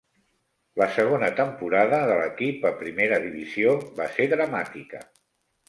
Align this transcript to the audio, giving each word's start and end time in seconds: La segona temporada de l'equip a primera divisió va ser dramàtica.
La 0.81 0.87
segona 0.95 1.29
temporada 1.39 1.99
de 2.13 2.17
l'equip 2.21 2.67
a 2.71 2.73
primera 2.81 3.21
divisió 3.27 3.77
va 4.03 4.11
ser 4.19 4.31
dramàtica. 4.35 5.07